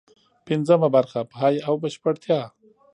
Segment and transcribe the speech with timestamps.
[0.47, 2.41] پنځمه برخه: پای او بشپړتیا